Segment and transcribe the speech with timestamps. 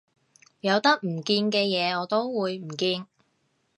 [0.61, 3.05] 有得唔見嘅嘢我都會唔見